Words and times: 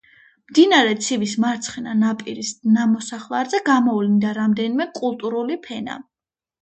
მდინარე 0.51 0.93
ცივის 1.07 1.35
მარცხენა 1.43 1.93
ნაპირის 1.99 2.53
ნამოსახლარზე 2.77 3.61
გამოვლინდა 3.71 4.33
რამდენიმე 4.39 4.89
კულტურული 5.01 5.59
ფენა. 5.69 6.01